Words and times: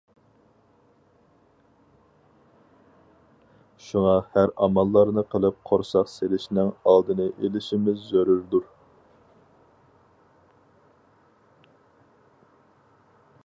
شۇڭا 3.87 4.15
ھەر 4.37 4.53
ئاماللارنى 4.65 5.25
قىلىپ 5.35 5.59
قورساق 5.71 6.09
سېلىشنىڭ 6.13 6.73
ئالدىنى 6.93 7.29
ئېلىشىمىز 7.29 8.03
زۆرۈردۇر. 8.07 8.67